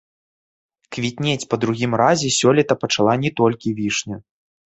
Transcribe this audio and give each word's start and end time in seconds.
Квітнець 0.95 1.47
па 1.51 1.55
другім 1.65 1.91
разе 2.03 2.29
сёлета 2.39 2.79
пачала 2.85 3.13
не 3.27 3.31
толькі 3.43 3.77
вішня. 3.81 4.15